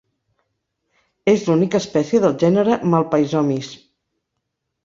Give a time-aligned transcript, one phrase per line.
[1.33, 3.71] És l'única espècie del gènere Malpaisomys.